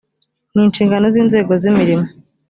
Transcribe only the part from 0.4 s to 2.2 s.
ni inshingano z’ inzego z’ imirimo